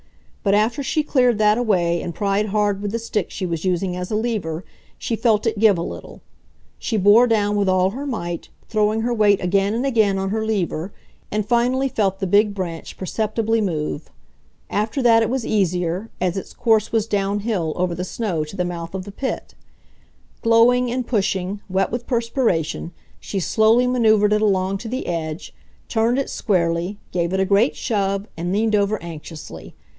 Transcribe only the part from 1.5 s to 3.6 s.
away and pried hard with the stick she